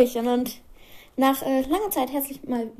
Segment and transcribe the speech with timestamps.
[0.00, 0.62] Hallöchen und
[1.18, 2.70] nach äh, langer Zeit herzlich mal.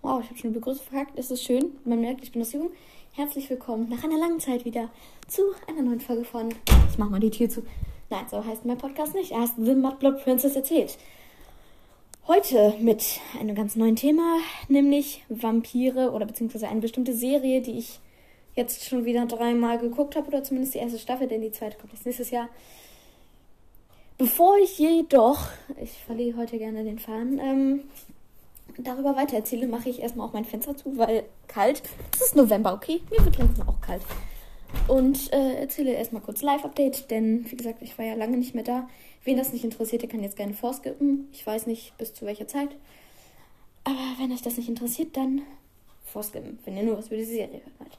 [0.00, 1.18] Wow, ich habe schon eine Begrüßung verkackt.
[1.18, 1.72] Das ist schön.
[1.84, 2.70] Man merkt, ich bin das Jung.
[3.14, 4.90] Herzlich willkommen nach einer langen Zeit wieder
[5.26, 6.50] zu einer neuen Folge von.
[6.88, 7.64] Ich mach mal die Tür zu.
[8.10, 9.32] Nein, so heißt mein Podcast nicht.
[9.32, 10.98] Er heißt The Mudblood Princess erzählt.
[12.28, 14.38] Heute mit einem ganz neuen Thema,
[14.68, 17.98] nämlich Vampire oder beziehungsweise eine bestimmte Serie, die ich
[18.54, 21.92] jetzt schon wieder dreimal geguckt habe oder zumindest die erste Staffel, denn die zweite kommt
[21.92, 22.48] jetzt nächstes Jahr.
[24.18, 25.48] Bevor ich jedoch,
[25.80, 27.80] ich verliere heute gerne den Faden, ähm,
[28.78, 31.82] darüber weiter erzähle, mache ich erstmal auch mein Fenster zu, weil kalt.
[32.14, 33.00] Es ist November, okay?
[33.10, 34.02] Mir wird langsam auch kalt.
[34.88, 38.64] Und äh, erzähle erstmal kurz Live-Update, denn wie gesagt, ich war ja lange nicht mehr
[38.64, 38.88] da.
[39.24, 41.28] Wen das nicht interessiert, der kann jetzt gerne vorskippen.
[41.32, 42.70] Ich weiß nicht, bis zu welcher Zeit.
[43.84, 45.42] Aber wenn euch das nicht interessiert, dann
[46.04, 47.98] vorskippen, wenn ihr nur was über die Serie hört.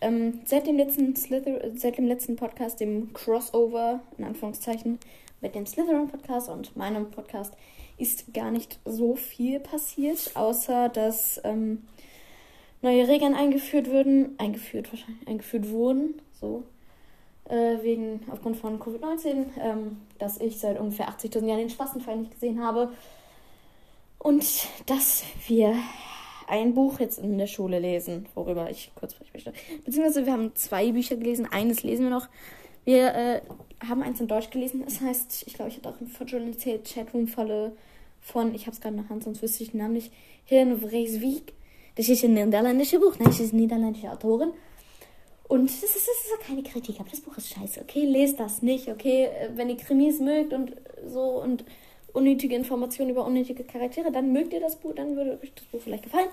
[0.00, 4.98] Ähm, seit, dem letzten Slither seit dem letzten Podcast, dem Crossover, in Anführungszeichen,
[5.40, 7.54] mit dem Slytherin-Podcast und meinem Podcast,
[7.98, 11.86] ist gar nicht so viel passiert, außer dass ähm,
[12.82, 16.62] neue Regeln eingeführt würden, eingeführt wahrscheinlich, eingeführt wurden, so,
[17.44, 22.32] äh, wegen, aufgrund von Covid-19, ähm, dass ich seit ungefähr 80.000 Jahren den Spastenfall nicht
[22.32, 22.92] gesehen habe.
[24.18, 24.44] Und
[24.86, 25.74] dass wir
[26.50, 29.52] ein Buch jetzt in der Schule lesen, worüber ich kurz sprechen möchte.
[29.84, 32.28] Beziehungsweise wir haben zwei Bücher gelesen, eines lesen wir noch.
[32.84, 33.40] Wir äh,
[33.86, 37.72] haben eins in Deutsch gelesen, es heißt, ich glaube, ich hatte auch im erzählt, Chatroom-Falle
[38.20, 40.12] von, ich habe es gerade nach Hand, sonst wüsste ich den Namen nicht,
[40.44, 41.52] Helen Vreeswijk.
[41.94, 44.52] Das ist ein niederländisches Buch, nein, das ist eine niederländische Autorin.
[45.48, 48.04] Und das ist, das ist keine Kritik, aber das Buch ist scheiße, okay?
[48.04, 49.24] Lest das nicht, okay?
[49.26, 50.76] Äh, wenn ihr Krimis mögt und
[51.06, 51.64] so und
[52.12, 55.80] unnötige Informationen über unnötige Charaktere, dann mögt ihr das Buch, dann würde euch das Buch
[55.80, 56.28] vielleicht gefallen.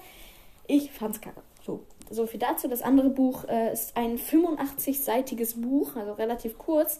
[0.68, 1.42] Ich fand's kacke.
[1.66, 2.68] So, so viel dazu.
[2.68, 7.00] Das andere Buch äh, ist ein 85-seitiges Buch, also relativ kurz,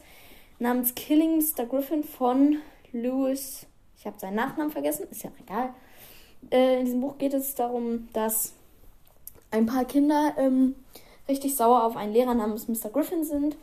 [0.60, 1.66] namens Killing Mr.
[1.66, 2.58] Griffin von
[2.92, 3.66] Lewis.
[3.98, 5.74] Ich habe seinen Nachnamen vergessen, ist ja egal.
[6.52, 8.54] Äh, in diesem Buch geht es darum, dass
[9.52, 10.76] ein paar Kinder ähm,
[11.28, 12.90] richtig sauer auf einen Lehrer namens Mr.
[12.90, 13.58] Griffin sind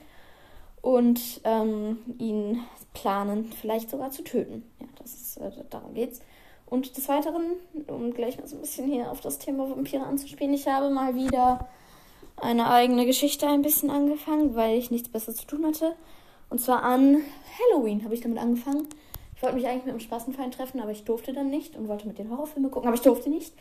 [0.83, 2.61] und ähm, ihn
[2.93, 4.65] planen, vielleicht sogar zu töten.
[5.37, 6.21] Das äh, darum geht's.
[6.67, 7.43] Und des Weiteren,
[7.89, 11.15] um gleich mal so ein bisschen hier auf das Thema Vampire anzuspielen, ich habe mal
[11.15, 11.69] wieder
[12.37, 15.95] eine eigene Geschichte ein bisschen angefangen, weil ich nichts Besseres zu tun hatte.
[16.51, 17.19] Und zwar an
[17.59, 18.89] Halloween habe ich damit angefangen.
[19.37, 22.09] Ich wollte mich eigentlich mit dem Spaßenfeind treffen, aber ich durfte dann nicht und wollte
[22.09, 23.53] mit den Horrorfilmen gucken, aber ich durfte nicht.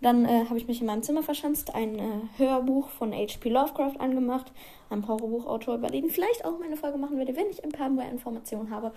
[0.00, 2.02] Dann äh, habe ich mich in meinem Zimmer verschanzt, ein äh,
[2.36, 3.48] Hörbuch von H.P.
[3.48, 4.52] Lovecraft angemacht,
[4.90, 7.70] einem Horrorbuchautor, über den ich vielleicht auch mal eine Folge machen werde, wenn ich ein
[7.70, 8.92] paar mehr Informationen habe.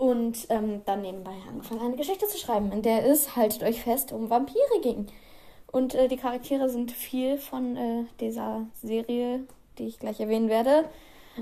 [0.00, 4.12] Und ähm, dann nebenbei angefangen, eine Geschichte zu schreiben, in der es, haltet euch fest,
[4.12, 5.08] um Vampire ging.
[5.70, 9.46] Und äh, die Charaktere sind viel von äh, dieser Serie,
[9.76, 10.86] die ich gleich erwähnen werde,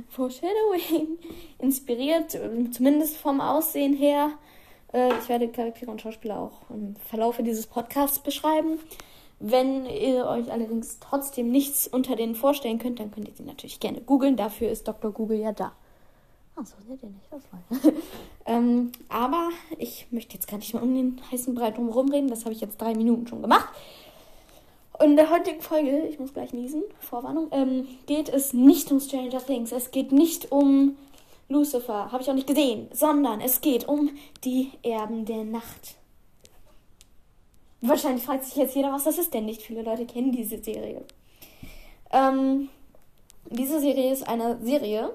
[0.09, 1.19] Foreshadowing,
[1.61, 2.37] inspiriert,
[2.73, 4.33] zumindest vom Aussehen her.
[4.93, 8.81] Äh, ich werde Charaktere und Schauspieler auch im Verlaufe dieses Podcasts beschreiben.
[9.39, 13.79] Wenn ihr euch allerdings trotzdem nichts unter denen vorstellen könnt, dann könnt ihr sie natürlich
[13.79, 14.35] gerne googeln.
[14.35, 15.13] Dafür ist Dr.
[15.13, 15.77] Google ja da.
[16.61, 17.93] Ach so, seht ihr nicht, das war.
[18.47, 22.29] ähm, aber ich möchte jetzt gar nicht mehr um den heißen Brei drumherum reden.
[22.29, 23.69] Das habe ich jetzt drei Minuten schon gemacht.
[24.99, 28.99] Und in der heutigen Folge, ich muss gleich niesen, Vorwarnung, ähm, geht es nicht um
[28.99, 29.71] Stranger Things.
[29.71, 30.97] Es geht nicht um
[31.49, 34.11] Lucifer, habe ich auch nicht gesehen, sondern es geht um
[34.45, 35.95] die Erben der Nacht.
[37.81, 41.05] Wahrscheinlich fragt sich jetzt jeder, was das ist, denn nicht viele Leute kennen diese Serie.
[42.11, 42.69] Ähm,
[43.49, 45.15] diese Serie ist eine Serie,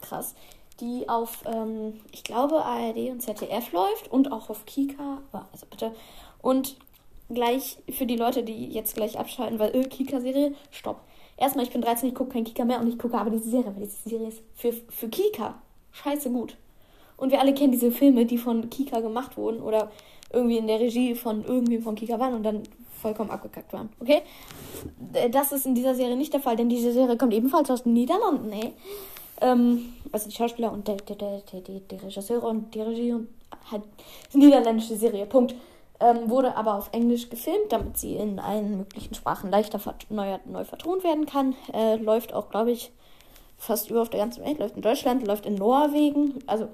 [0.00, 0.34] krass,
[0.80, 5.92] die auf, ähm, ich glaube, ARD und ZDF läuft und auch auf Kika, also bitte,
[6.42, 6.76] und
[7.32, 11.00] gleich für die Leute, die jetzt gleich abschalten, weil, äh, Kika-Serie, stopp.
[11.36, 13.72] Erstmal, ich bin 13, ich gucke kein Kika mehr und ich gucke aber diese Serie,
[13.74, 15.54] weil diese Serie ist für, für Kika
[15.92, 16.56] scheiße gut.
[17.16, 19.90] Und wir alle kennen diese Filme, die von Kika gemacht wurden oder
[20.32, 22.62] irgendwie in der Regie von irgendwie von Kika waren und dann
[23.00, 23.88] vollkommen abgekackt waren.
[24.00, 24.22] Okay?
[25.30, 27.94] Das ist in dieser Serie nicht der Fall, denn diese Serie kommt ebenfalls aus den
[27.94, 28.72] Niederlanden, ey.
[29.40, 33.28] Ähm, also die Schauspieler und der, der, der, die, die Regisseure und die Regie und
[33.70, 33.82] halt
[34.32, 35.26] niederländische Serie.
[35.26, 35.54] Punkt.
[36.02, 39.78] Ähm, wurde aber auf Englisch gefilmt, damit sie in allen möglichen Sprachen leichter
[40.08, 41.54] neu, neu vertont werden kann.
[41.74, 42.90] Äh, läuft auch, glaube ich,
[43.58, 46.68] fast über auf der ganzen Welt, läuft in Deutschland, läuft in Norwegen, also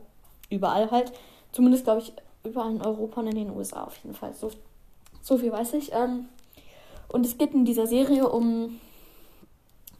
[0.49, 1.12] überall halt.
[1.50, 2.12] Zumindest, glaube ich,
[2.44, 4.32] überall in Europa und in den USA auf jeden Fall.
[4.35, 4.50] So,
[5.23, 5.93] so viel weiß ich.
[5.93, 6.26] Ähm,
[7.08, 8.81] und es geht in dieser Serie um,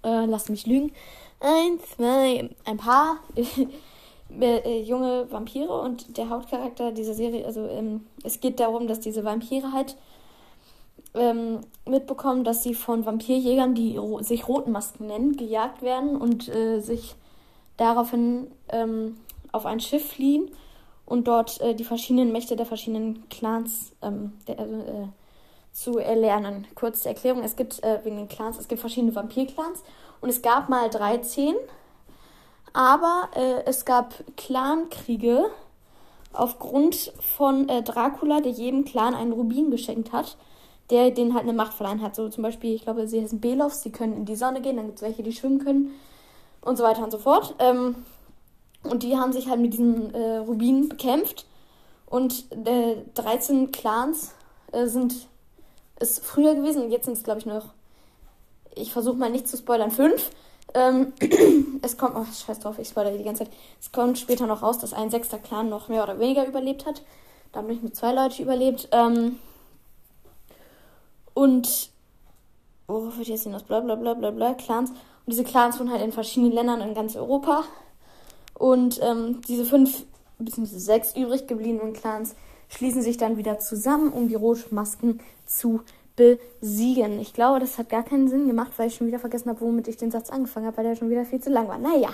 [0.05, 0.93] äh, lass mich lügen,
[1.41, 3.19] ein, zwei, ein paar
[4.41, 9.25] äh, junge Vampire und der Hauptcharakter dieser Serie, also ähm, es geht darum, dass diese
[9.25, 9.97] Vampire halt
[11.15, 17.17] ähm, mitbekommen, dass sie von Vampirjägern, die sich Rotenmasken nennen, gejagt werden und äh, sich
[17.77, 19.17] daraufhin ähm,
[19.53, 20.50] auf ein Schiff fliehen
[21.06, 25.09] und dort äh, die verschiedenen Mächte der verschiedenen Clans ähm, der, äh,
[25.73, 26.67] zu erlernen.
[26.75, 29.82] Kurze Erklärung: Es gibt äh, wegen den Clans, es gibt verschiedene Vampir-Clans
[30.26, 31.55] und es gab mal 13,
[32.73, 35.44] aber äh, es gab Clankriege
[36.32, 40.37] aufgrund von äh, Dracula, der jedem Clan einen Rubin geschenkt hat,
[40.90, 42.17] der denen halt eine Macht verleihen hat.
[42.17, 44.87] So zum Beispiel, ich glaube, sie heißen Belovs, sie können in die Sonne gehen, dann
[44.87, 45.93] gibt es welche, die schwimmen können
[46.61, 47.55] und so weiter und so fort.
[47.61, 47.94] Ähm,
[48.82, 51.46] und die haben sich halt mit diesen äh, Rubinen bekämpft.
[52.05, 54.34] Und äh, 13 Clans
[54.72, 55.29] äh, sind
[56.00, 57.75] es früher gewesen und jetzt sind es, glaube ich, noch.
[58.76, 60.31] Ich versuche mal nicht zu spoilern, fünf.
[60.75, 61.14] Ähm,
[61.82, 63.52] es kommt, oh, scheiß drauf, ich spoilere die ganze Zeit.
[63.81, 67.02] Es kommt später noch raus, dass ein sechster Clan noch mehr oder weniger überlebt hat.
[67.52, 68.88] Da haben nicht nur zwei Leute überlebt.
[68.93, 69.38] Ähm,
[71.32, 71.90] und,
[72.87, 74.90] oh, wird jetzt hinaus, bla bla bla bla bla, Clans.
[74.90, 77.64] Und diese Clans wohnen halt in verschiedenen Ländern in ganz Europa.
[78.55, 80.05] Und ähm, diese fünf,
[80.38, 80.79] bzw.
[80.79, 82.34] sechs übrig gebliebenen Clans
[82.69, 85.81] schließen sich dann wieder zusammen, um die Rotmasken zu
[86.17, 87.21] besiegen.
[87.21, 89.87] Ich glaube, das hat gar keinen Sinn gemacht, weil ich schon wieder vergessen habe, womit
[89.89, 91.79] ich den Satz angefangen habe, weil der schon wieder viel zu lang war.
[91.79, 92.11] Naja.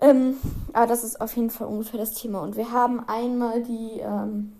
[0.00, 0.36] Ähm,
[0.72, 2.40] aber das ist auf jeden Fall ungefähr das Thema.
[2.40, 4.00] Und wir haben einmal die.
[4.00, 4.52] Ähm,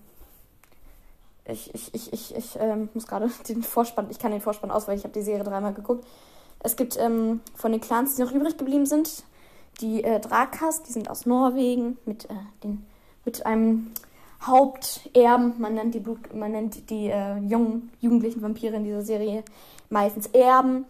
[1.45, 4.09] ich ich, ich, ich, ich ähm, muss gerade den Vorspann.
[4.11, 6.07] Ich kann den Vorspann aus, weil ich habe die Serie dreimal geguckt.
[6.61, 9.25] Es gibt ähm, von den Clans, die noch übrig geblieben sind,
[9.81, 12.87] die äh, Drakas, die sind aus Norwegen mit, äh, den,
[13.25, 13.91] mit einem
[14.47, 15.55] Haupterben.
[15.59, 19.45] Man nennt die, Blut, man nennt die äh, jungen, jugendlichen Vampire in dieser Serie
[19.89, 20.87] meistens Erben.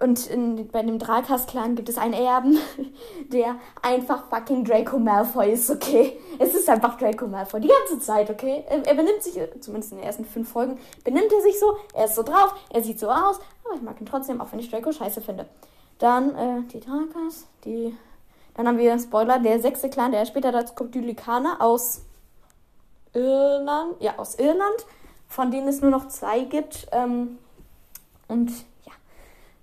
[0.00, 2.58] Und in, bei dem Drakas-Clan gibt es einen Erben,
[3.32, 6.18] der einfach fucking Draco Malfoy ist, okay?
[6.38, 7.60] Es ist einfach Draco Malfoy.
[7.60, 8.64] Die ganze Zeit, okay?
[8.68, 12.06] Er, er, benimmt sich, zumindest in den ersten fünf Folgen, benimmt er sich so, er
[12.06, 14.70] ist so drauf, er sieht so aus, aber ich mag ihn trotzdem, auch wenn ich
[14.70, 15.46] Draco scheiße finde.
[15.98, 17.96] Dann äh, die Drakas, die.
[18.54, 22.02] Dann haben wir Spoiler, der sechste Clan, der später dazu kommt, die Lykaner aus
[23.12, 24.00] Irland.
[24.00, 24.86] Ja, aus Irland,
[25.28, 26.88] von denen es nur noch zwei gibt.
[26.92, 27.38] Ähm,
[28.28, 28.50] und
[28.84, 28.92] ja,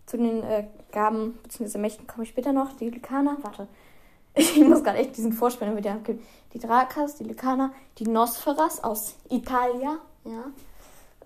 [0.06, 1.78] zu den äh, Gaben bzw.
[1.78, 2.74] Mächten komme ich später noch.
[2.74, 3.68] Die Lykaner, warte.
[4.36, 6.24] Ich muss gerade echt diesen Vorspielen wieder abgeben.
[6.54, 10.44] Die Drakas, die Lykaner, die Nosferas aus Italia, ja.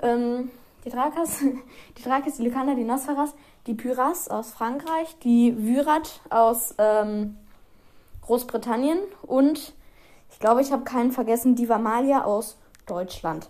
[0.02, 0.52] Ähm,
[0.84, 1.40] die Drakas,
[1.98, 3.34] die Drakas, die Lykaner, die Nosferas,
[3.68, 7.38] die Pyras aus Frankreich, die Vyrat aus ähm,
[8.22, 9.74] Großbritannien und
[10.34, 13.48] ich glaube, ich habe keinen vergessen, die Vamalia aus Deutschland.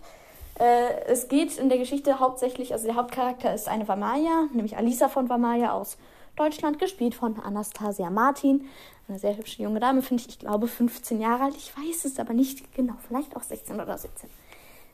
[0.58, 5.08] Äh, es geht in der Geschichte hauptsächlich, also der Hauptcharakter ist eine Vamalia, nämlich Alisa
[5.08, 5.96] von Vamalia aus
[6.36, 8.68] Deutschland, gespielt von Anastasia Martin.
[9.08, 11.56] Eine sehr hübsche junge Dame, finde ich, ich glaube 15 Jahre alt.
[11.56, 14.30] Ich weiß es aber nicht genau, vielleicht auch 16 oder 17.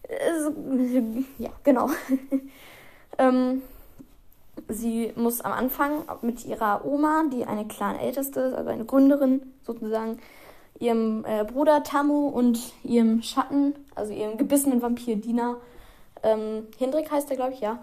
[0.08, 1.90] Äh, ja, genau.
[3.18, 3.62] ähm,
[4.68, 10.18] sie muss am Anfang mit ihrer Oma, die eine Clan-Älteste ist, also eine Gründerin sozusagen,
[10.80, 15.56] ihrem äh, Bruder Tamu und ihrem Schatten, also ihrem gebissenen Vampir Dina,
[16.22, 17.78] ähm, Hendrik heißt er, glaube ich, ja,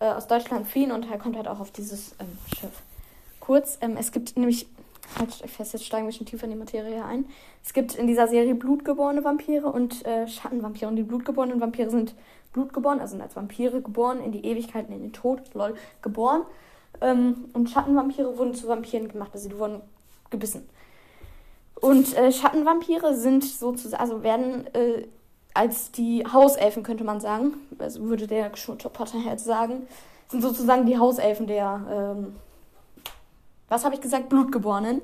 [0.00, 2.82] äh, aus Deutschland fliehen und er kommt halt auch auf dieses ähm, Schiff.
[3.40, 4.66] Kurz, ähm, es gibt nämlich,
[5.18, 7.26] halt euch fest, jetzt steigen wir schon tiefer in die Materie ein.
[7.62, 12.14] Es gibt in dieser Serie blutgeborene Vampire und äh, Schattenvampire und die blutgeborenen Vampire sind
[12.52, 16.42] Blut geboren, also sind als Vampire geboren, in die Ewigkeiten, in den Tod, lol, geboren.
[17.00, 19.80] Ähm, und Schattenvampire wurden zu Vampiren gemacht, also die wurden
[20.30, 20.68] gebissen.
[21.84, 25.06] Und äh, Schattenvampire sind sozusagen, also werden äh,
[25.52, 29.86] als die Hauselfen, könnte man sagen, also würde der Potterhead sagen,
[30.28, 32.36] sind sozusagen die Hauselfen der, ähm,
[33.68, 35.02] was habe ich gesagt, Blutgeborenen.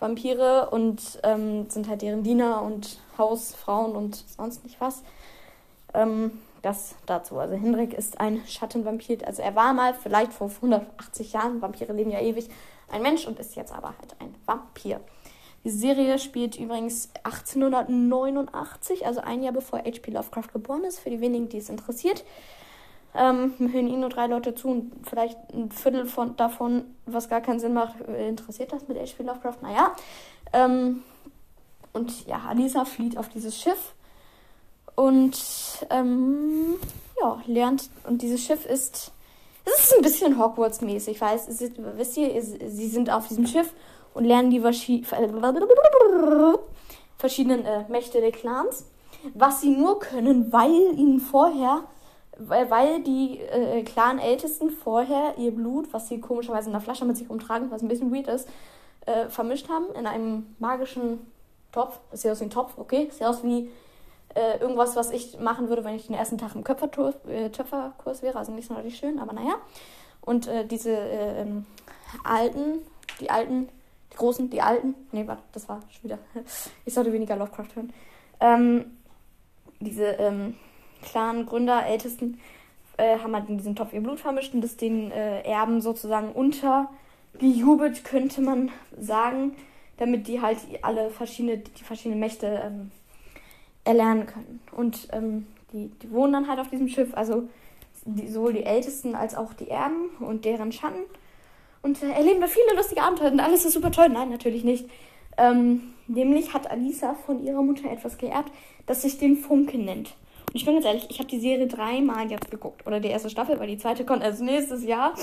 [0.00, 5.04] Vampire und ähm, sind halt deren Diener und Hausfrauen und sonst nicht was.
[5.94, 7.38] Ähm, das dazu.
[7.38, 9.24] Also Hendrik ist ein Schattenvampir.
[9.24, 12.48] Also er war mal vielleicht vor 180 Jahren, Vampire leben ja ewig,
[12.90, 15.00] ein Mensch und ist jetzt aber halt ein Vampir.
[15.64, 20.12] Die Serie spielt übrigens 1889, also ein Jahr bevor H.P.
[20.12, 22.24] Lovecraft geboren ist, für die wenigen, die es interessiert.
[23.14, 27.40] Ähm, hören ihn nur drei Leute zu und vielleicht ein Viertel von, davon, was gar
[27.40, 29.24] keinen Sinn macht, äh, interessiert das mit H.P.
[29.24, 29.62] Lovecraft?
[29.62, 29.92] Naja.
[30.52, 31.02] Ähm,
[31.92, 33.94] und ja, Alisa flieht auf dieses Schiff
[34.94, 35.38] und
[35.90, 36.76] ähm,
[37.20, 37.90] ja, lernt.
[38.04, 39.12] Und dieses Schiff ist.
[39.64, 43.74] Es ist ein bisschen Hogwarts-mäßig, weil es ist, wisst ihr, sie sind auf diesem Schiff
[44.14, 44.60] und lernen die
[47.18, 48.86] verschiedenen äh, Mächte der Clans.
[49.34, 51.82] Was sie nur können, weil ihnen vorher,
[52.38, 57.16] weil, weil die äh, Clan-Ältesten vorher ihr Blut, was sie komischerweise in einer Flasche mit
[57.16, 58.48] sich umtragen, was ein bisschen weird ist,
[59.06, 61.18] äh, vermischt haben in einem magischen
[61.72, 61.98] Topf.
[62.10, 63.06] Das sieht aus wie ein Topf, okay?
[63.06, 63.70] Das sieht aus wie
[64.34, 67.50] äh, irgendwas, was ich machen würde, wenn ich den ersten Tag im Köpferkurs, äh,
[68.22, 68.38] wäre.
[68.38, 69.54] Also nicht so sonderlich schön, aber naja.
[70.20, 71.66] Und äh, diese äh, ähm,
[72.22, 72.80] alten,
[73.20, 73.68] die alten,
[74.18, 74.94] großen, die alten.
[75.12, 76.18] Nee, warte, das war schon wieder.
[76.84, 77.92] Ich sollte weniger Lovecraft hören.
[78.40, 78.84] Ähm,
[79.80, 80.54] diese ähm,
[81.02, 82.40] klaren Gründer, Ältesten,
[82.96, 86.32] äh, haben halt in diesen Topf ihr Blut vermischt und das den äh, Erben sozusagen
[86.32, 89.54] untergejubelt, könnte man sagen,
[89.96, 92.90] damit die halt alle verschiedene, die verschiedenen Mächte ähm,
[93.84, 94.60] erlernen können.
[94.72, 97.48] Und ähm, die, die wohnen dann halt auf diesem Schiff, also
[98.04, 101.02] die, sowohl die Ältesten als auch die Erben und deren Schatten.
[101.82, 104.08] Und erleben da viele lustige Abenteuer und alles ist super toll.
[104.08, 104.88] Nein, natürlich nicht.
[105.36, 108.52] Ähm, nämlich hat Alisa von ihrer Mutter etwas geerbt,
[108.86, 110.14] das sich den Funke nennt.
[110.48, 112.86] Und ich bin ganz ehrlich, ich habe die Serie dreimal jetzt geguckt.
[112.86, 115.14] Oder die erste Staffel, weil die zweite kommt erst nächstes Jahr.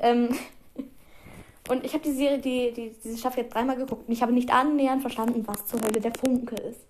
[0.00, 0.30] ähm,
[1.68, 4.08] und ich habe die Serie, die, die, diese Staffel jetzt dreimal geguckt.
[4.08, 6.80] Und ich habe nicht annähernd verstanden, was zur Hölle der Funke ist.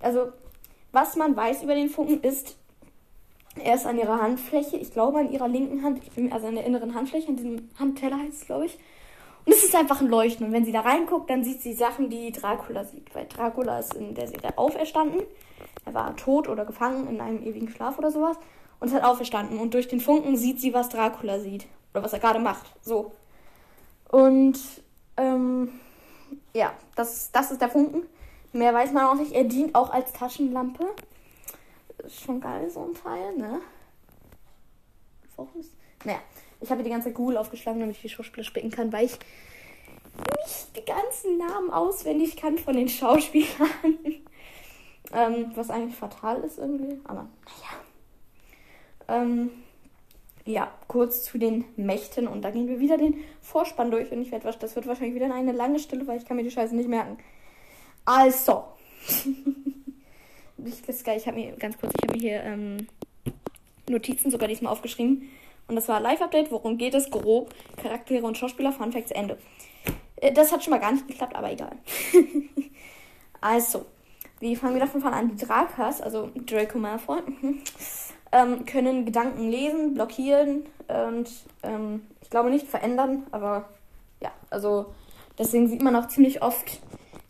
[0.00, 0.32] Also,
[0.92, 2.56] was man weiß über den Funken ist,
[3.62, 6.94] er ist an ihrer Handfläche, ich glaube an ihrer linken Hand, also an der inneren
[6.94, 8.78] Handfläche, an diesem Handteller heißt es, glaube ich.
[9.46, 10.46] Und es ist einfach ein Leuchten.
[10.46, 13.14] Und wenn sie da reinguckt, dann sieht sie Sachen, die Dracula sieht.
[13.14, 15.22] Weil Dracula ist in der Serie auferstanden.
[15.84, 18.38] Er war tot oder gefangen in einem ewigen Schlaf oder sowas.
[18.80, 19.58] Und ist halt auferstanden.
[19.58, 21.66] Und durch den Funken sieht sie, was Dracula sieht.
[21.92, 22.72] Oder was er gerade macht.
[22.80, 23.12] So.
[24.10, 24.58] Und,
[25.18, 25.68] ähm,
[26.54, 28.04] ja, das, das ist der Funken.
[28.52, 29.32] Mehr weiß man auch nicht.
[29.32, 30.86] Er dient auch als Taschenlampe.
[32.06, 33.60] Ist schon geil, so ein Teil, ne?
[35.58, 35.72] Ist.
[36.04, 36.20] Naja,
[36.60, 39.18] ich habe die ganze Zeit Google aufgeschlagen, damit ich die Schauspieler spicken kann, weil ich
[40.46, 43.48] nicht die ganzen Namen auswendig kann von den Schauspielern.
[45.12, 49.22] ähm, was eigentlich fatal ist irgendwie, aber naja.
[49.22, 49.50] Ähm,
[50.46, 54.30] ja, kurz zu den Mächten und da gehen wir wieder den Vorspann durch und ich
[54.30, 56.88] werde das wird wahrscheinlich wieder eine lange Stille, weil ich kann mir die Scheiße nicht
[56.88, 57.18] merken.
[58.04, 58.64] Also.
[60.64, 62.86] ich, ist geil, ich habe mir ganz kurz, ich habe mir hier ähm,
[63.88, 65.28] Notizen sogar diesmal aufgeschrieben.
[65.66, 66.50] Und das war Live-Update.
[66.50, 67.10] Worum geht es?
[67.10, 67.54] Grob.
[67.82, 68.72] Charaktere und Schauspieler.
[68.72, 69.10] Fun Facts.
[69.10, 69.38] Ende.
[70.16, 71.76] Äh, das hat schon mal gar nicht geklappt, aber egal.
[73.40, 73.86] also,
[74.40, 75.36] wir fangen wieder von an.
[75.36, 77.20] Die Drakas, also Draco Malfoy,
[78.32, 81.30] ähm, können Gedanken lesen, blockieren und
[81.62, 83.68] ähm, ich glaube nicht verändern, aber
[84.20, 84.92] ja, also
[85.38, 86.80] deswegen sieht man auch ziemlich oft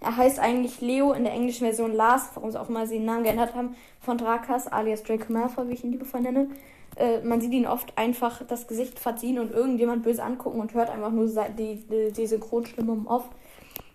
[0.04, 3.24] er heißt eigentlich Leo in der englischen Version Lars, warum sie auch mal den Namen
[3.24, 6.50] geändert haben, von Drakas, alias Draco Malfoy, wie ich ihn liebevoll nenne.
[6.96, 10.90] Äh, man sieht ihn oft einfach das Gesicht verziehen und irgendjemand böse angucken und hört
[10.90, 13.08] einfach nur die, die, die Synchronstimme im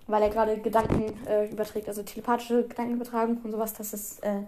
[0.07, 3.73] weil er gerade Gedanken äh, überträgt, also telepathische Gedanken übertragen und sowas.
[3.73, 4.41] Das ist, äh,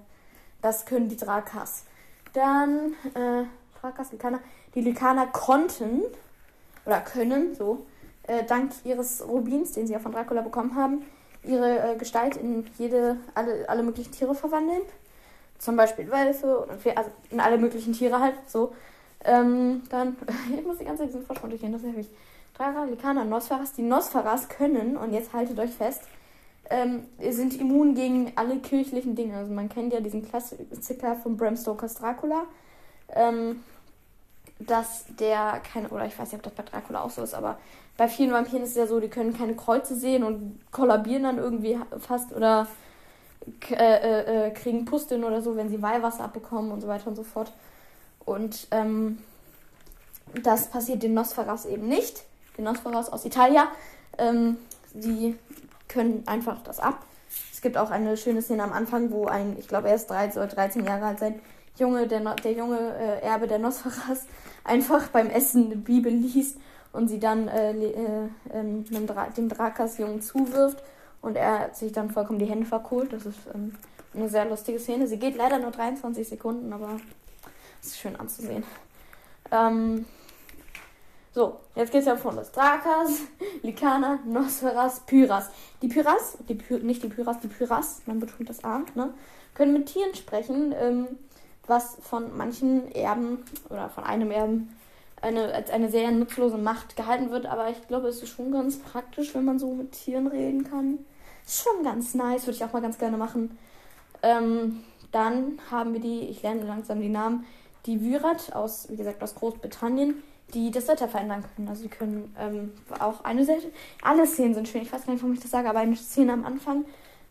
[0.62, 1.86] das können die Drakas.
[2.34, 3.44] Dann, äh,
[3.80, 4.40] Drakas, Lykaner.
[4.74, 6.02] Die Lykaner konnten,
[6.86, 7.86] oder können, so,
[8.24, 11.04] äh, dank ihres Rubins, den sie ja von Dracula bekommen haben,
[11.44, 14.82] ihre äh, Gestalt in jede, alle, alle möglichen Tiere verwandeln.
[15.58, 18.36] Zum Beispiel Wölfe und also in alle möglichen Tiere halt.
[18.48, 18.74] So.
[19.24, 20.18] Ähm, dann,
[20.58, 22.10] ich muss die ganze Zeit diesen Vorsprung durchgehen, das heftig.
[22.56, 23.74] Drara, Likana, Nosferas.
[23.74, 26.04] Die Nosferas können, und jetzt haltet euch fest,
[26.70, 29.38] ähm, sind immun gegen alle kirchlichen Dinge.
[29.38, 32.44] Also man kennt ja diesen Klassiker von Bram Stokers Dracula.
[33.14, 33.64] Ähm,
[34.68, 37.58] dass der keine, oder ich weiß nicht, ob das bei Dracula auch so ist, aber
[37.98, 41.38] bei vielen Vampiren ist es ja so, die können keine Kreuze sehen und kollabieren dann
[41.38, 42.68] irgendwie fast oder
[43.72, 47.16] äh, äh, äh, kriegen Pusteln oder so, wenn sie Weihwasser abbekommen und so weiter und
[47.16, 47.52] so fort.
[48.26, 49.20] Und ähm,
[50.44, 52.24] das passiert den Nosferas eben nicht.
[52.58, 53.64] Den Nosferas aus Italien.
[54.18, 54.58] Ähm,
[54.94, 55.36] die
[55.88, 57.04] können einfach das ab.
[57.52, 60.42] Es gibt auch eine schöne Szene am Anfang, wo ein, ich glaube, er ist 13
[60.42, 61.40] oder 13 Jahre alt sein
[61.78, 64.26] Junge, der, der junge äh, Erbe der Nosferas,
[64.64, 66.58] einfach beim Essen eine Bibel liest
[66.94, 70.84] und sie dann äh, äh, ähm, Dra dem Drakas-Jungen zuwirft
[71.22, 73.14] und er sich dann vollkommen die Hände verkohlt.
[73.14, 73.76] Das ist ähm,
[74.14, 75.08] eine sehr lustige Szene.
[75.08, 77.00] Sie geht leider nur 23 Sekunden, aber
[77.82, 78.64] es ist schön anzusehen.
[79.52, 80.06] Ähm,
[81.34, 83.22] so, jetzt geht es ja von das Drakas,
[83.62, 85.50] Likana, Nosferas, Pyras.
[85.82, 89.14] Die Pyras, die Py nicht die Pyras, die Pyras, man betont das A, ne,
[89.54, 91.08] können mit Tieren sprechen, ähm,
[91.68, 93.40] was von manchen Erben
[93.70, 94.76] oder von einem Erben
[95.22, 98.80] eine, als eine sehr nutzlose Macht gehalten wird, aber ich glaube, es ist schon ganz
[98.80, 101.00] praktisch, wenn man so mit Tieren reden kann.
[101.46, 103.58] Ist schon ganz nice, würde ich auch mal ganz gerne machen.
[104.24, 107.46] Ähm, dann haben wir die, ich lerne langsam die Namen,
[107.86, 111.68] die Vyrat aus, wie gesagt, aus Großbritannien, die das Wetter verändern können.
[111.68, 113.72] Also die können ähm, auch eine Seite.
[114.02, 116.34] Alle Szenen sind schön, ich weiß gar nicht, warum ich das sage, aber eine Szene
[116.34, 116.86] am Anfang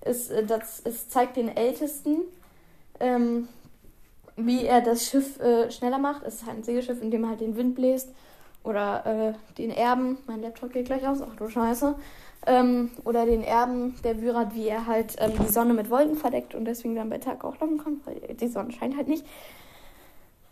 [0.05, 2.21] ist, äh, das, es zeigt den Ältesten,
[2.99, 3.49] ähm,
[4.47, 6.23] wie er das Schiff äh, schneller macht.
[6.25, 8.11] Es ist halt ein Segelschiff, in dem er halt den Wind bläst.
[8.63, 11.95] Oder äh, den Erben, mein Laptop geht gleich aus, ach du Scheiße.
[12.47, 16.55] Ähm, oder den Erben der Wyrat, wie er halt ähm, die Sonne mit Wolken verdeckt
[16.55, 19.27] und deswegen dann bei Tag auch laufen kann, weil die Sonne scheint halt nicht.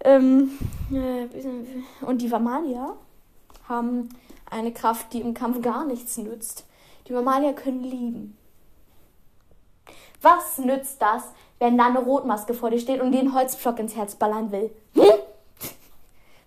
[0.04, 0.50] Ähm,
[0.92, 2.94] äh, und die Vamalia
[3.68, 4.10] haben
[4.50, 6.66] eine Kraft, die im Kampf gar nichts nützt.
[7.06, 8.36] die Mamalier können lieben.
[10.20, 11.24] Was nützt das,
[11.58, 14.70] wenn da eine Rotmaske vor dir steht und den Holzpflock ins Herz ballern will?
[14.94, 15.12] Hm?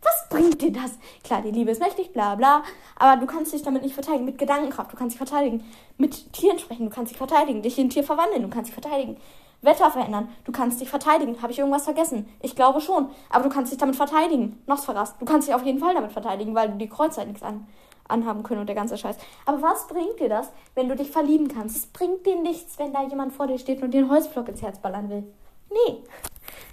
[0.02, 0.98] Was bringt dir das?
[1.24, 2.64] Klar, die Liebe ist mächtig, bla bla,
[2.98, 4.26] aber du kannst dich damit nicht verteidigen.
[4.26, 5.64] Mit Gedankenkraft, du kannst dich verteidigen.
[5.98, 7.62] Mit Tieren sprechen, du kannst dich verteidigen.
[7.62, 9.18] Dich in ein Tier verwandeln, du kannst dich verteidigen.
[9.62, 11.40] Wetter verändern, du kannst dich verteidigen.
[11.42, 12.28] Habe ich irgendwas vergessen?
[12.42, 13.10] Ich glaube schon.
[13.30, 14.60] Aber du kannst dich damit verteidigen.
[14.66, 17.68] Nosferast, du kannst dich auf jeden Fall damit verteidigen, weil du die Kreuzzeit nichts an
[18.08, 19.18] anhaben können und der ganze Scheiß.
[19.46, 21.78] Aber was bringt dir das, wenn du dich verlieben kannst?
[21.78, 24.80] Es bringt dir nichts, wenn da jemand vor dir steht und den Holzblock ins Herz
[24.80, 25.24] ballern will.
[25.70, 25.98] Nee.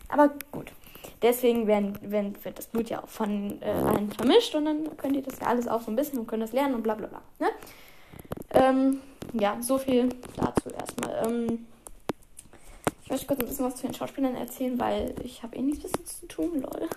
[0.08, 0.73] Aber gut.
[1.23, 5.16] Deswegen werden, werden, wird das Blut ja auch von äh, allen vermischt und dann könnt
[5.16, 7.08] ihr das ja alles auch so ein bisschen und können das lernen und bla bla
[7.08, 7.23] bla.
[7.40, 7.49] Ne?
[8.50, 9.00] Ähm,
[9.32, 11.26] ja, so viel dazu erstmal.
[11.26, 11.66] Ähm,
[13.02, 15.82] ich möchte kurz ein bisschen was zu den Schauspielern erzählen, weil ich habe eh nichts
[15.82, 16.88] Besseres zu tun, lol.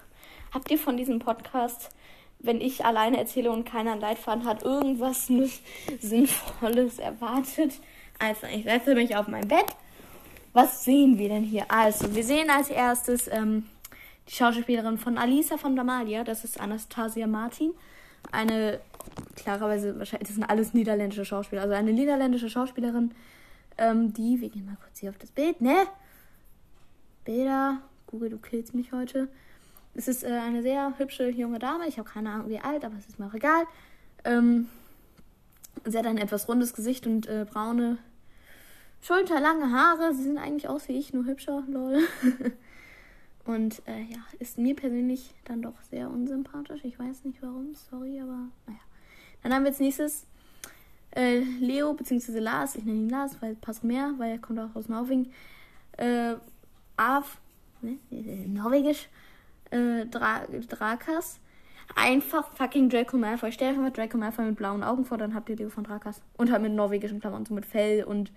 [0.53, 1.89] Habt ihr von diesem Podcast
[2.43, 5.27] wenn ich alleine erzähle und keiner einen Leitfaden hat, irgendwas
[6.00, 7.74] Sinnvolles erwartet.
[8.19, 9.65] Also, ich setze mich auf mein Bett.
[10.53, 11.65] Was sehen wir denn hier?
[11.69, 13.65] Also, wir sehen als erstes ähm,
[14.27, 16.24] die Schauspielerin von Alisa von Damalia.
[16.24, 17.74] Das ist Anastasia Martin.
[18.31, 18.79] Eine,
[19.36, 21.63] klarerweise, wahrscheinlich, das sind alles niederländische Schauspieler.
[21.63, 23.12] Also eine niederländische Schauspielerin,
[23.77, 25.88] ähm, die, wir gehen mal kurz hier auf das Bild, ne?
[27.25, 27.81] Bilder.
[28.07, 29.29] Google, du killst mich heute.
[29.93, 31.88] Es ist äh, eine sehr hübsche junge Dame.
[31.88, 33.65] Ich habe keine Ahnung, wie alt, aber es ist mir auch egal.
[34.24, 34.69] Ähm,
[35.86, 37.98] sie hat ein etwas rundes Gesicht und äh, braune,
[39.01, 40.13] schulterlange Haare.
[40.13, 42.00] Sie sind eigentlich aus wie ich, nur hübscher, lol.
[43.45, 46.83] und äh, ja, ist mir persönlich dann doch sehr unsympathisch.
[46.83, 48.79] Ich weiß nicht warum, sorry, aber naja.
[49.43, 50.25] Dann haben wir als nächstes
[51.15, 52.39] äh, Leo bzw.
[52.39, 52.75] Lars.
[52.75, 55.33] Ich nenne ihn Lars, weil passt mehr, weil er kommt auch aus Norwegen.
[55.98, 56.36] Äh,
[56.95, 57.39] Av,
[57.81, 57.98] ne?
[58.48, 59.10] Norwegisch
[59.72, 61.40] äh, Dra Drakas.
[61.96, 63.51] Einfach fucking Draco Malfoy.
[63.51, 66.22] Stell dir mal Draco Malfoy mit blauen Augen vor, dann habt ihr Leo von Drakas.
[66.38, 68.32] Und halt mit norwegischen Klamotten, so mit Fell und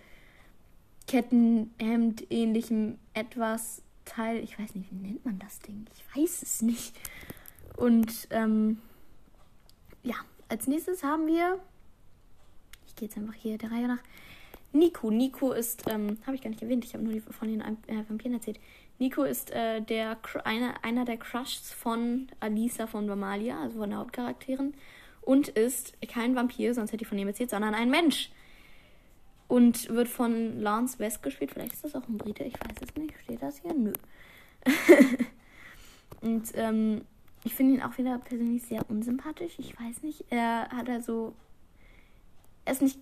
[1.07, 4.43] Kettenhemd ähnlichem etwas Teil.
[4.43, 5.87] Ich weiß nicht, wie nennt man das Ding?
[5.93, 6.97] Ich weiß es nicht.
[7.77, 8.79] Und ähm,
[10.03, 10.17] ja,
[10.49, 11.61] als nächstes haben wir.
[12.87, 14.03] Ich gehe jetzt einfach hier der Reihe nach.
[14.75, 15.11] Nico.
[15.11, 18.35] Nico ist, ähm, habe ich gar nicht erwähnt, ich habe nur von den äh, Vampiren
[18.35, 18.59] erzählt.
[18.99, 24.01] Nico ist äh, der, einer, einer der Crushs von Alisa von Vamalia, also von der
[24.01, 24.75] Hauptcharakteren.
[25.23, 28.31] Und ist kein Vampir, sonst hätte ich von ihm erzählt, sondern ein Mensch.
[29.49, 31.53] Und wird von Lance West gespielt.
[31.53, 33.15] Vielleicht ist das auch ein Brite, ich weiß es nicht.
[33.23, 33.73] Steht das hier?
[33.73, 33.93] Nö.
[36.21, 37.03] und ähm,
[37.45, 39.55] ich finde ihn auch wieder persönlich sehr unsympathisch.
[39.59, 40.25] Ich weiß nicht.
[40.31, 41.35] Er hat also.
[42.65, 42.99] Er ist nicht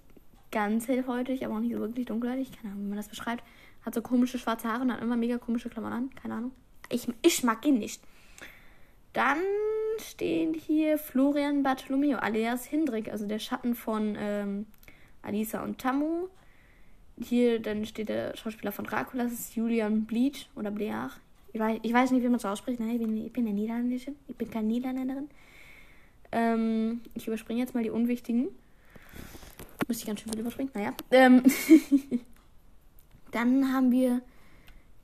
[0.52, 2.52] ganz hellhäutig, aber auch nicht so wirklich dunkelhäutig.
[2.52, 3.42] Keine Ahnung, wie man das beschreibt.
[3.84, 6.10] Hat so komische schwarze Haare und hat immer mega komische Klamotten an.
[6.14, 6.52] Keine Ahnung.
[6.88, 8.02] Ich, ich mag ihn nicht.
[9.12, 9.38] Dann
[9.98, 14.66] stehen hier Florian Bartolomeo alias Hindrik, also der Schatten von ähm,
[15.22, 16.28] Alisa und Tamu.
[17.20, 21.12] Hier dann steht der Schauspieler von Dracula, das ist Julian Bleach oder Bleach.
[21.52, 22.80] Ich weiß, ich weiß nicht, wie man es ausspricht.
[22.80, 24.14] Nein, ich bin, ich bin eine Niederländische.
[24.26, 25.28] Ich bin keine Niederländerin.
[26.32, 28.48] Ähm, ich überspringe jetzt mal die unwichtigen.
[29.92, 30.70] Müsste ich ganz schön viel überspringen.
[30.72, 30.94] Naja.
[31.10, 31.42] Ähm
[33.30, 34.22] Dann haben wir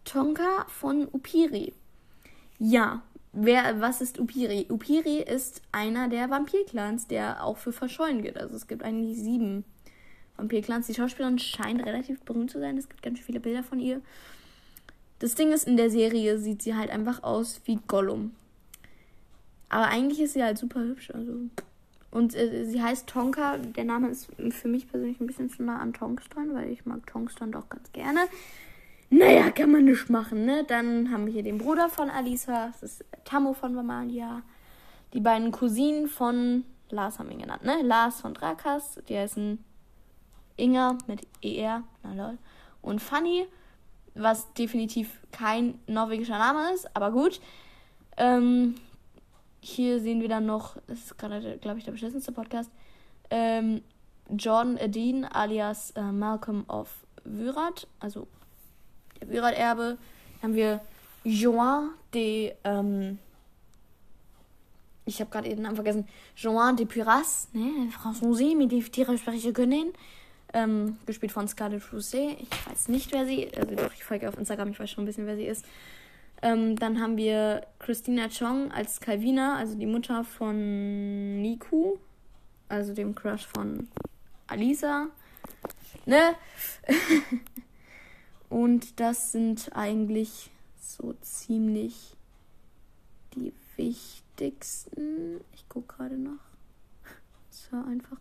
[0.07, 1.75] Tonka von Upiri.
[2.59, 3.03] Ja,
[3.35, 4.67] wer, was ist Upiri?
[4.71, 8.39] Upiri ist einer der Vampirclans, der auch für Verschollen geht.
[8.39, 9.67] Also es gibt eigentlich sieben
[10.39, 10.87] Vampirclans.
[10.87, 12.79] Die Schauspielerin scheint relativ berühmt zu sein.
[12.79, 14.01] Es gibt ganz viele Bilder von ihr.
[15.19, 18.35] Das Ding ist, in der Serie sieht sie halt einfach aus wie Gollum.
[19.69, 21.11] Aber eigentlich ist sie halt super hübsch.
[21.11, 21.51] Also.
[22.11, 23.59] Und äh, sie heißt Tonka.
[23.59, 27.07] Der Name ist für mich persönlich ein bisschen zu nah an Tongstern, weil ich mag
[27.07, 28.21] Tongstern doch ganz gerne.
[29.11, 30.65] Naja, kann man nicht machen, ne?
[30.65, 34.43] Dann haben wir hier den Bruder von Alisa, das ist Tammo von Vamalia.
[35.15, 37.81] Die beiden Cousinen von Lars haben ihn genannt, ne?
[37.83, 39.65] Lars von Drakas, die heißen
[40.57, 42.39] Inga mit ER, na lol.
[42.83, 43.47] Und Fanny,
[44.15, 47.41] was definitiv kein norwegischer Name ist, aber gut.
[48.19, 48.75] Ähm,
[49.61, 52.71] hier sehen wir dann noch, das ist gerade, glaube ich, der beschissenste Podcast,
[53.31, 53.83] ähm,
[54.31, 56.89] Jordan Adin alias äh, Malcolm of
[57.25, 58.27] Wyrat, also
[59.21, 59.99] der Wyrat-Erbe.
[60.41, 60.81] Dann haben wir
[61.25, 63.19] Joan de, ähm,
[65.05, 69.53] ich habe gerade den Namen vergessen, Joan de Piras, ne, François, mit die Tiere spreche
[69.53, 69.93] können.
[70.55, 72.39] Ähm, gespielt von Scarlett Rousset.
[72.41, 73.59] Ich weiß nicht, wer sie ist.
[73.59, 75.63] Also doch, ich folge auf Instagram, ich weiß schon ein bisschen, wer sie ist.
[76.43, 81.97] Ähm, dann haben wir Christina Chong als Calvina, also die Mutter von Niku,
[82.69, 83.89] also dem Crush von
[84.47, 85.09] Alisa.
[86.07, 86.35] Ne?
[88.49, 92.17] Und das sind eigentlich so ziemlich
[93.35, 95.41] die wichtigsten.
[95.55, 96.39] Ich gucke gerade noch.
[97.51, 98.17] So einfach.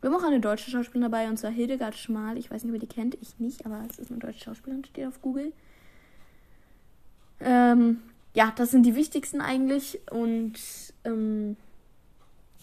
[0.00, 2.36] Wir haben auch eine deutsche Schauspielerin dabei, und zwar Hildegard Schmal.
[2.36, 4.84] Ich weiß nicht, ob ihr die kennt, ich nicht, aber es ist eine deutsche Schauspielerin,
[4.84, 5.52] steht auf Google.
[7.40, 8.02] Ähm,
[8.34, 10.00] ja, das sind die wichtigsten eigentlich.
[10.10, 10.54] Und
[11.04, 11.56] ähm,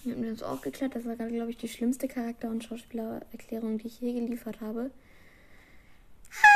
[0.04, 0.96] wir haben uns auch geklärt.
[0.96, 4.92] Das war glaube ich, die schlimmste Charakter- und Schauspielererklärung, die ich je geliefert habe.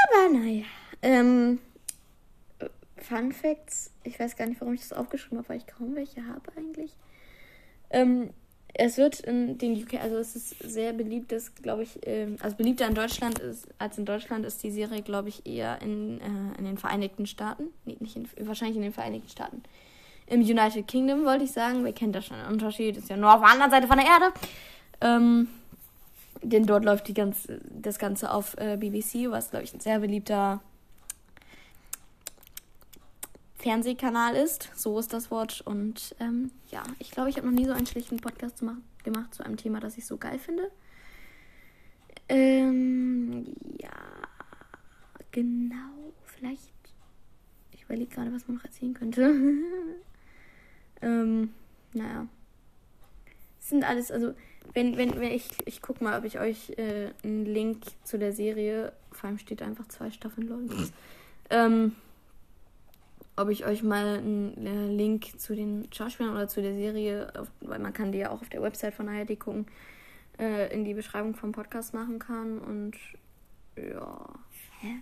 [0.07, 0.65] Aber naja.
[1.01, 1.59] Ähm,
[2.97, 3.91] Fun Facts.
[4.03, 6.95] Ich weiß gar nicht, warum ich das aufgeschrieben habe, weil ich kaum welche habe eigentlich.
[7.89, 8.31] Ähm,
[8.77, 12.57] es wird in den UK, also es ist sehr beliebt, das glaube ich, ähm, also
[12.57, 16.59] beliebter in Deutschland ist, als in Deutschland ist die Serie, glaube ich, eher in, äh,
[16.59, 17.67] in den Vereinigten Staaten.
[17.85, 19.63] Nee, nicht in, wahrscheinlich in den Vereinigten Staaten.
[20.27, 21.83] Im United Kingdom wollte ich sagen.
[21.83, 22.37] Wer kennt das schon?
[22.37, 24.33] Der Unterschied ist ja nur auf der anderen Seite von der Erde.
[25.01, 25.47] Ähm,
[26.41, 29.99] denn dort läuft die ganze, das Ganze auf äh, BBC, was, glaube ich, ein sehr
[29.99, 30.61] beliebter
[33.65, 34.69] Fernsehkanal ist.
[34.75, 35.61] So ist das Wort.
[35.61, 38.63] Und ähm, ja, ich glaube, ich habe noch nie so einen schlechten Podcast
[39.03, 40.69] gemacht zu einem Thema, das ich so geil finde.
[42.29, 43.47] Ähm,
[43.79, 43.89] ja,
[45.31, 46.13] genau.
[46.25, 46.75] Vielleicht.
[47.71, 49.33] Ich überlege gerade, was man noch erzählen könnte.
[51.01, 51.51] ähm,
[51.93, 52.27] naja.
[53.57, 54.35] Das sind alles, also,
[54.75, 58.31] wenn, wenn, wenn ich, ich guck mal, ob ich euch äh, einen Link zu der
[58.31, 60.91] Serie, vor allem steht einfach zwei Staffeln, Leute.
[61.49, 61.95] ähm,
[63.37, 67.79] ob ich euch mal einen äh, Link zu den Schauspielern oder zu der Serie, weil
[67.79, 69.65] man kann die ja auch auf der Website von ARD gucken,
[70.39, 72.59] äh, in die Beschreibung vom Podcast machen kann.
[72.59, 72.95] Und
[73.75, 74.29] ja.
[74.79, 75.01] Hä?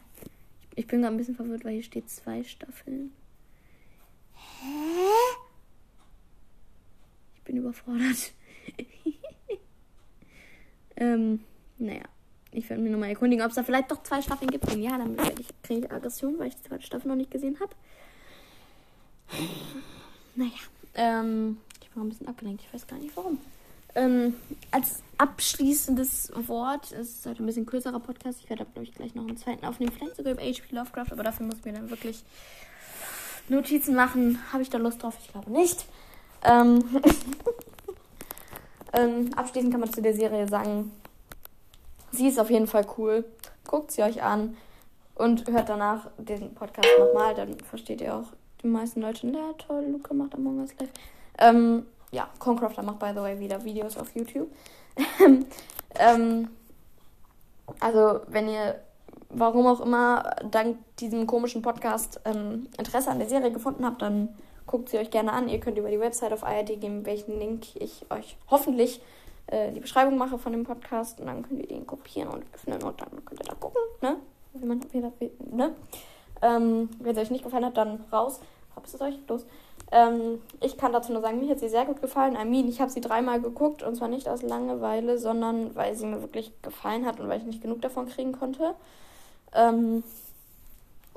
[0.75, 3.13] Ich bin gerade ein bisschen verwirrt, weil hier steht zwei Staffeln.
[4.33, 5.37] Hä?
[7.35, 8.33] Ich bin überfordert.
[10.95, 11.41] ähm,
[11.77, 12.03] naja.
[12.55, 14.71] Ich werde mir nochmal erkundigen, ob es da vielleicht doch zwei Staffeln gibt.
[14.71, 15.17] Wenn ja, dann
[15.63, 17.73] kriege ich Aggression, weil ich die zweite Staffel noch nicht gesehen habe.
[20.35, 20.51] Naja,
[20.95, 23.39] ähm, ich bin ein bisschen abgelenkt, ich weiß gar nicht warum.
[23.95, 24.35] Ähm,
[24.71, 29.13] als abschließendes Wort, es ist heute ein bisschen kürzerer Podcast, ich werde, glaube ich, gleich
[29.13, 31.91] noch einen zweiten aufnehmen, vielleicht sogar über HP Lovecraft, aber dafür muss ich mir dann
[31.91, 32.23] wirklich
[33.49, 34.39] Notizen machen.
[34.51, 35.15] Habe ich da Lust drauf?
[35.21, 35.85] Ich glaube nicht.
[36.43, 36.83] Ähm,
[38.93, 40.91] ähm, abschließend kann man zu der Serie sagen,
[42.11, 43.25] sie ist auf jeden Fall cool.
[43.67, 44.57] Guckt sie euch an
[45.15, 48.27] und hört danach den Podcast nochmal, dann versteht ihr auch
[48.63, 50.89] die meisten Leute, na toll, Luca macht Among Us Live.
[51.37, 54.49] Ähm, ja, Concrafter macht, by the way, wieder Videos auf YouTube.
[55.95, 56.47] ähm,
[57.79, 58.79] also, wenn ihr,
[59.29, 64.29] warum auch immer, dank diesem komischen Podcast ähm, Interesse an der Serie gefunden habt, dann
[64.65, 65.49] guckt sie euch gerne an.
[65.49, 69.01] Ihr könnt über die Website auf ARD geben, welchen Link ich euch hoffentlich
[69.47, 71.19] äh, die Beschreibung mache von dem Podcast.
[71.19, 74.17] Und dann könnt ihr den kopieren und öffnen und dann könnt ihr da gucken, ne?
[74.53, 75.75] Wie man, wie, ne?
[76.43, 78.41] Ähm, wenn es euch nicht gefallen hat, dann raus.
[78.75, 79.15] Hab's es euch?
[79.27, 79.45] Los.
[79.91, 82.35] Ähm, ich kann dazu nur sagen, mir hat sie sehr gut gefallen.
[82.35, 86.05] I mean, ich habe sie dreimal geguckt und zwar nicht aus Langeweile, sondern weil sie
[86.05, 88.75] mir wirklich gefallen hat und weil ich nicht genug davon kriegen konnte.
[89.53, 90.03] Ähm,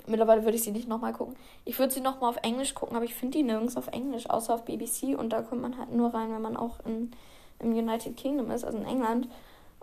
[0.07, 1.37] mittlerweile würde ich sie nicht nochmal gucken.
[1.65, 4.55] Ich würde sie nochmal auf Englisch gucken, aber ich finde die nirgends auf Englisch, außer
[4.55, 7.11] auf BBC und da kommt man halt nur rein, wenn man auch in,
[7.59, 9.29] im United Kingdom ist, also in England.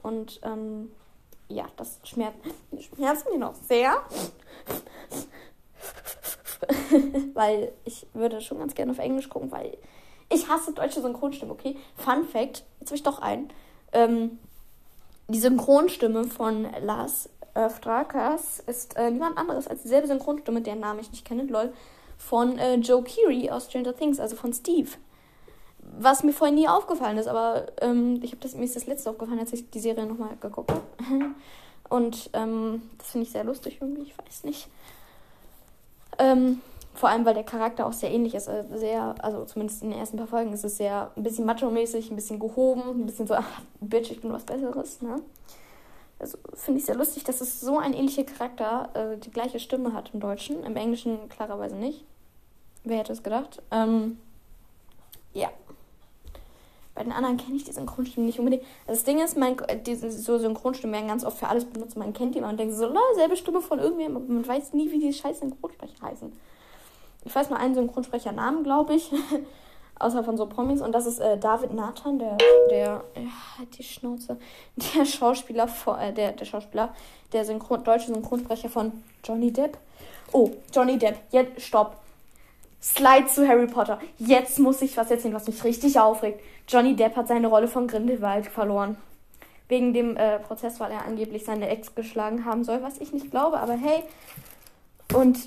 [0.02, 0.92] Und ähm,
[1.48, 2.40] ja, das schmerzt,
[2.96, 3.98] schmerzt mich noch sehr.
[7.34, 9.78] weil ich würde schon ganz gerne auf Englisch gucken, weil
[10.30, 11.76] ich hasse deutsche Synchronstimme, okay?
[11.96, 13.50] Fun Fact, jetzt habe ich doch einen.
[13.92, 14.40] Ähm,
[15.28, 17.70] die Synchronstimme von Lars äh,
[18.68, 21.74] ist äh, niemand anderes als dieselbe Synchronstimme, deren Namen ich nicht kenne, lol,
[22.18, 24.90] von äh, Joe Keery aus Stranger Things, also von Steve.
[26.00, 29.10] Was mir vorhin nie aufgefallen ist, aber ähm, ich habe das mir ist das letzte
[29.10, 30.82] aufgefallen, als ich die Serie nochmal geguckt habe.
[31.90, 34.68] Und ähm, das finde ich sehr lustig irgendwie, ich weiß nicht.
[36.18, 36.62] Ähm,
[36.96, 38.48] vor allem, weil der Charakter auch sehr ähnlich ist.
[38.48, 42.12] Also sehr, also zumindest in den ersten paar Folgen ist es sehr ein bisschen macho-mäßig,
[42.12, 45.20] ein bisschen gehoben, ein bisschen so, ach, Bitch, ich bin was Besseres, ne?
[46.20, 49.94] Also finde ich sehr lustig, dass es so ein ähnlicher Charakter äh, die gleiche Stimme
[49.94, 50.64] hat im Deutschen.
[50.64, 52.06] Im Englischen klarerweise nicht.
[52.84, 53.62] Wer hätte es gedacht?
[53.72, 54.18] Ähm,
[55.34, 55.50] ja.
[56.96, 58.64] Bei den anderen kenne ich die Synchronstimmen nicht unbedingt.
[58.86, 61.98] Das Ding ist, man, diese so Synchronstimmen werden ganz oft für alles benutzt.
[61.98, 64.92] Man kennt die mal und denkt so, selbe Stimme von irgendwem, aber man weiß nie,
[64.92, 66.32] wie die scheiß Synchronsprecher heißen.
[67.26, 69.12] Ich weiß nur einen Synchronsprecher-Namen, glaube ich.
[70.00, 70.82] Außer von so Promis.
[70.82, 72.38] Und das ist äh, David Nathan, der,
[72.70, 73.22] der, ja,
[73.58, 74.38] halt die Schnauze,
[74.96, 76.94] der Schauspieler, vor, äh, der, der Schauspieler,
[77.32, 78.92] der Synchron, deutsche Synchronsprecher von
[79.24, 79.78] Johnny Depp.
[80.32, 82.03] Oh, Johnny Depp, jetzt, stopp.
[82.84, 83.98] Slide zu Harry Potter.
[84.18, 86.42] Jetzt muss ich was erzählen, was mich richtig aufregt.
[86.68, 88.98] Johnny Depp hat seine Rolle von Grindelwald verloren.
[89.70, 93.32] Wegen dem äh, Prozess, weil er angeblich seine Ex geschlagen haben soll, was ich nicht
[93.32, 94.04] glaube, aber hey.
[95.14, 95.40] Und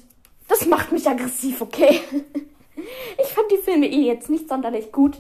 [0.49, 2.01] das macht mich aggressiv, okay?
[3.19, 5.19] ich fand die Filme eh jetzt nicht sonderlich gut,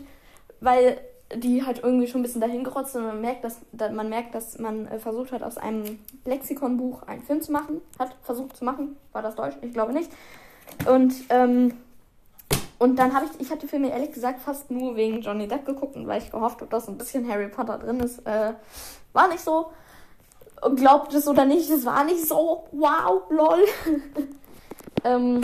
[0.60, 0.98] weil
[1.34, 4.08] die halt irgendwie schon ein bisschen dahin gerotzt sind und man merkt, dass, dass man
[4.08, 7.82] merkt, dass man äh, versucht hat, aus einem Lexikonbuch einen Film zu machen.
[7.98, 8.96] Hat versucht zu machen.
[9.12, 9.56] War das Deutsch?
[9.60, 10.10] Ich glaube nicht.
[10.86, 11.74] Und, ähm,
[12.78, 15.96] und dann habe ich, ich hatte Filme ehrlich gesagt fast nur wegen Johnny Depp geguckt
[15.96, 18.18] und weil ich gehofft habe, dass ein bisschen Harry Potter drin ist.
[18.26, 18.52] Äh,
[19.12, 19.70] war nicht so.
[20.74, 22.66] Glaubt es oder nicht, es war nicht so.
[22.72, 23.64] Wow, lol.
[25.04, 25.40] ähm,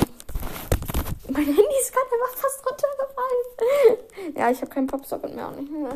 [1.28, 4.34] mein Handy ist gerade einfach fast runtergefallen.
[4.36, 5.94] ja, ich habe keinen Popsocket mehr auch nicht mehr.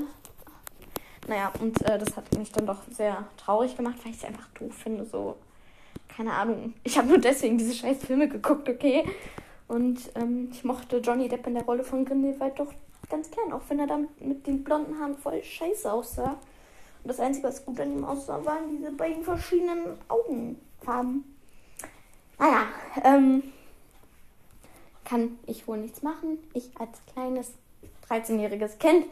[1.28, 4.48] Naja, und äh, das hat mich dann doch sehr traurig gemacht, weil ich es einfach
[4.58, 5.04] doof finde.
[5.04, 5.36] So,
[6.08, 6.74] keine Ahnung.
[6.84, 9.04] Ich habe nur deswegen diese scheiß Filme geguckt, okay?
[9.68, 12.72] Und ähm, ich mochte Johnny Depp in der Rolle von Grindelwald doch
[13.08, 16.38] ganz gern, auch wenn er dann mit den blonden Haaren voll scheiße aussah.
[17.02, 21.24] Und das Einzige, was gut an ihm aussah, waren diese beiden verschiedenen Augenfarben.
[22.38, 22.66] Naja,
[23.04, 23.42] ähm,
[25.04, 26.38] kann ich wohl nichts machen.
[26.52, 27.52] Ich als kleines
[28.08, 29.06] 13-jähriges Kind.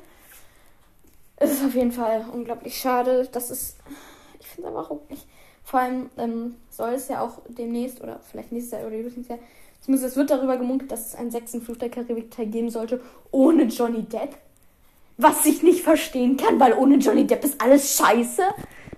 [1.36, 3.28] Es ist auf jeden Fall unglaublich schade.
[3.32, 3.76] Das ist.
[4.40, 5.26] Ich finde es aber auch nicht.
[5.62, 9.38] Vor allem ähm, soll es ja auch demnächst oder vielleicht nächstes Jahr oder nächstes Jahr.
[9.84, 13.02] Zumindest es wird darüber gemunkelt, dass es einen sechsten Fluch der Karibik-Teil geben sollte.
[13.30, 14.38] Ohne Johnny Depp.
[15.18, 18.44] Was ich nicht verstehen kann, weil ohne Johnny Depp ist alles scheiße.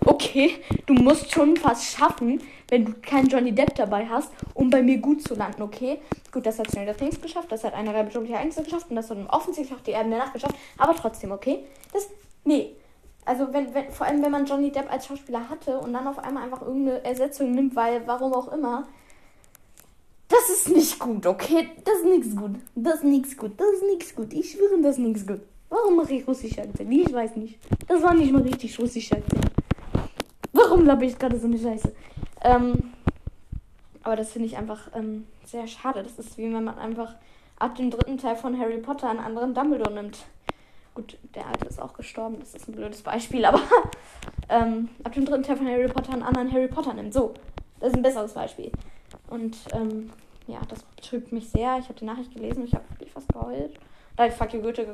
[0.05, 0.53] Okay,
[0.87, 4.99] du musst schon was schaffen, wenn du keinen Johnny Depp dabei hast, um bei mir
[4.99, 5.99] gut zu landen, okay?
[6.31, 9.11] Gut, das hat Stranger Things geschafft, das hat eine Reihe bestimmter Ereignisse geschafft und das
[9.11, 11.65] hat offensichtlich auch die Erben der Nacht geschafft, aber trotzdem, okay?
[11.93, 12.09] Das,
[12.45, 12.77] nee.
[13.25, 16.21] Also, wenn, wenn, vor allem, wenn man Johnny Depp als Schauspieler hatte und dann auf
[16.21, 18.87] einmal einfach irgendeine Ersetzung nimmt, weil, warum auch immer,
[20.29, 21.71] das ist nicht gut, okay?
[21.85, 22.57] Das ist nichts gut.
[22.75, 23.53] Das ist nichts gut.
[23.59, 24.33] Das ist nichts gut.
[24.33, 25.41] Ich schwöre, das ist nichts gut.
[25.69, 26.93] Warum mache ich russische Akzent?
[26.93, 27.59] Ich weiß nicht.
[27.87, 29.51] Das war nicht mal richtig russischer Akzent.
[30.53, 31.93] Warum labe ich gerade so eine Scheiße?
[32.43, 32.93] Ähm,
[34.03, 36.03] aber das finde ich einfach ähm, sehr schade.
[36.03, 37.15] Das ist wie wenn man einfach
[37.59, 40.19] ab dem dritten Teil von Harry Potter einen anderen Dumbledore nimmt.
[40.95, 43.61] Gut, der alte ist auch gestorben, das ist ein blödes Beispiel, aber
[44.49, 47.13] ähm, ab dem dritten Teil von Harry Potter einen anderen Harry Potter nimmt.
[47.13, 47.35] So,
[47.81, 48.73] das ist ein besseres Beispiel.
[49.29, 50.11] Und ähm,
[50.47, 51.79] ja, das betrübt mich sehr.
[51.79, 53.79] Ich habe die Nachricht gelesen und ich habe wirklich fast geheult.
[54.17, 54.93] Da ich Fuck You Goethe.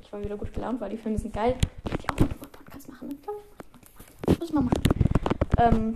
[0.00, 1.56] Ich war wieder gut gelaunt, weil die Filme sind geil.
[1.84, 3.08] Würde ich auch mal einen Podcast machen.
[3.08, 4.34] Ne?
[4.38, 4.82] Muss ich mal machen.
[5.58, 5.94] Ähm,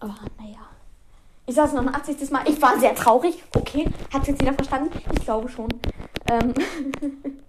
[0.00, 0.60] aber naja.
[1.46, 2.30] Ich saß noch ein 80.
[2.30, 2.48] Mal.
[2.48, 3.42] Ich war sehr traurig.
[3.54, 4.90] Okay, hat jetzt jeder verstanden?
[5.12, 5.68] Ich glaube schon.
[6.30, 6.54] Ähm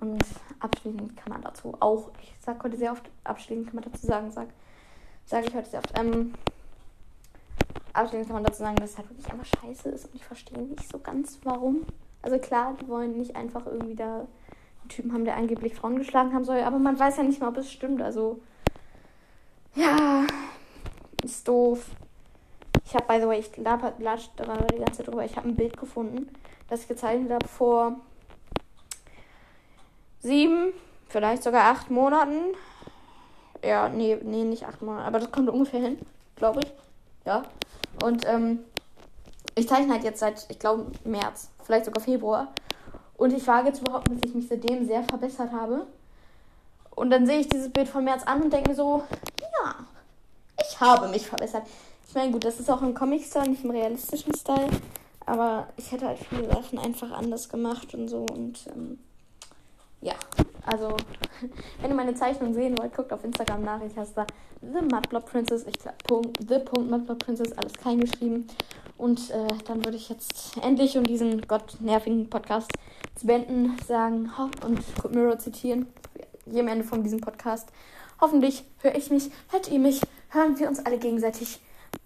[0.00, 0.24] und
[0.60, 4.30] abschließend kann man dazu auch, ich sage heute sehr oft, abschließend kann man dazu sagen,
[4.30, 4.50] sage
[5.24, 6.34] sag ich heute sehr oft, ähm,
[7.92, 10.62] abschließend kann man dazu sagen, dass es halt wirklich einfach scheiße ist und ich verstehe
[10.62, 11.84] nicht so ganz, warum.
[12.22, 14.26] Also klar, die wollen nicht einfach irgendwie da
[14.80, 17.48] einen Typen haben, der angeblich Frauen geschlagen haben soll, aber man weiß ja nicht mal,
[17.48, 18.02] ob es stimmt.
[18.02, 18.40] Also,
[19.74, 20.26] ja,
[21.24, 21.86] ist doof.
[22.84, 25.24] Ich habe, by the way, ich latsche da die ganze Zeit drüber.
[25.24, 26.28] Ich habe ein Bild gefunden,
[26.68, 28.00] das ich gezeichnet habe vor
[30.20, 30.72] sieben,
[31.08, 32.54] vielleicht sogar acht Monaten.
[33.64, 35.98] Ja, nee, nee, nicht acht Monate, aber das kommt ungefähr hin,
[36.36, 36.72] glaube ich.
[37.30, 37.44] Ja.
[38.02, 38.58] Und ähm,
[39.54, 42.48] ich zeichne halt jetzt seit, ich glaube, März, vielleicht sogar Februar.
[43.16, 45.86] Und ich wage zu behaupten, dass ich mich seitdem sehr verbessert habe.
[46.90, 49.04] Und dann sehe ich dieses Bild von März an und denke so,
[49.40, 49.76] ja,
[50.60, 51.62] ich habe mich verbessert.
[52.08, 54.68] Ich meine, gut, das ist auch im Comic-Style, nicht im realistischen Style.
[55.24, 58.26] Aber ich hätte halt viele Sachen einfach anders gemacht und so.
[58.32, 58.98] Und ähm,
[60.00, 60.14] ja,
[60.66, 60.96] also,
[61.80, 63.80] wenn ihr meine Zeichnung sehen wollt, guckt auf Instagram nach.
[63.82, 64.26] Ich heiße da
[64.60, 65.66] The Mudblood Princess.
[65.66, 68.46] Ich glaube, The Mudblood Princess, alles klein geschrieben.
[68.98, 72.70] Und äh, dann würde ich jetzt endlich, um diesen gottnervigen Podcast
[73.14, 74.30] zu beenden, sagen
[74.66, 75.86] und Good Mirror zitieren,
[76.44, 77.70] jedem Ende von diesem Podcast.
[78.20, 81.60] Hoffentlich höre ich mich, hört ihr mich, hören wir uns alle gegenseitig.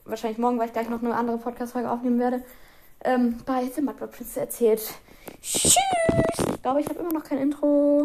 [0.05, 2.45] Wahrscheinlich morgen, weil ich gleich noch eine andere Podcast-Folge aufnehmen werde.
[3.03, 4.95] Ähm, bei The Mudblood Princess erzählt.
[5.43, 5.77] Tschüss!
[6.49, 8.03] Ich glaube, ich habe immer noch kein Intro.